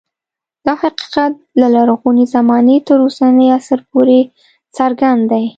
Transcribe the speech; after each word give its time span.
دا 0.65 0.73
حقیقت 0.83 1.33
له 1.59 1.67
لرغونې 1.75 2.25
زمانې 2.35 2.77
تر 2.87 2.97
اوسني 3.05 3.47
عصر 3.57 3.79
پورې 3.91 4.19
څرګند 4.77 5.21
دی 5.31 5.45